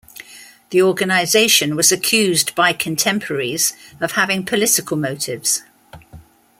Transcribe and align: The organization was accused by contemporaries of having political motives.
The 0.71 0.81
organization 0.81 1.75
was 1.75 1.91
accused 1.91 2.55
by 2.55 2.73
contemporaries 2.73 3.73
of 3.99 4.13
having 4.13 4.43
political 4.43 4.97
motives. 4.97 5.61